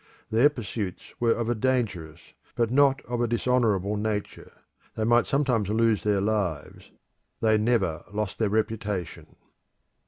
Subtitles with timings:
[0.31, 4.51] Their pursuits were of a dangerous, but not of a dishonourable nature:
[4.95, 6.89] they might sometimes lose their lives;
[7.39, 9.35] they never lost their reputation.